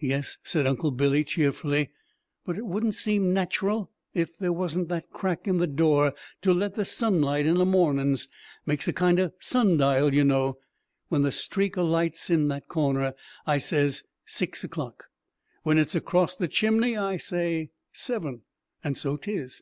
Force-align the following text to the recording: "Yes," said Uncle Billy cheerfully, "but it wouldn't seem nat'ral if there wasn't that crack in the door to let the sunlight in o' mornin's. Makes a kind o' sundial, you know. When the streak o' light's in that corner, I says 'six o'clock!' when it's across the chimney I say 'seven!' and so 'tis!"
"Yes," 0.00 0.38
said 0.42 0.66
Uncle 0.66 0.90
Billy 0.90 1.22
cheerfully, 1.22 1.90
"but 2.46 2.56
it 2.56 2.64
wouldn't 2.64 2.94
seem 2.94 3.34
nat'ral 3.34 3.90
if 4.14 4.38
there 4.38 4.50
wasn't 4.50 4.88
that 4.88 5.10
crack 5.10 5.46
in 5.46 5.58
the 5.58 5.66
door 5.66 6.14
to 6.40 6.54
let 6.54 6.76
the 6.76 6.84
sunlight 6.86 7.44
in 7.44 7.58
o' 7.58 7.64
mornin's. 7.66 8.26
Makes 8.64 8.88
a 8.88 8.94
kind 8.94 9.20
o' 9.20 9.32
sundial, 9.38 10.14
you 10.14 10.24
know. 10.24 10.56
When 11.08 11.20
the 11.20 11.30
streak 11.30 11.76
o' 11.76 11.84
light's 11.84 12.30
in 12.30 12.48
that 12.48 12.68
corner, 12.68 13.12
I 13.46 13.58
says 13.58 14.02
'six 14.24 14.64
o'clock!' 14.64 15.08
when 15.62 15.76
it's 15.76 15.94
across 15.94 16.36
the 16.36 16.48
chimney 16.48 16.96
I 16.96 17.18
say 17.18 17.68
'seven!' 17.92 18.44
and 18.82 18.96
so 18.96 19.18
'tis!" 19.18 19.60